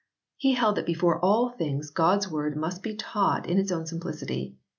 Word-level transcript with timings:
He 0.35 0.53
held 0.53 0.77
that 0.77 0.87
before 0.87 1.19
all 1.23 1.49
things 1.51 1.91
God 1.91 2.23
s 2.23 2.27
Word 2.27 2.57
must 2.57 2.81
be 2.81 2.95
taught 2.95 3.47
in 3.47 3.59
its 3.59 3.71
own 3.71 3.85
simplicity. 3.85 4.55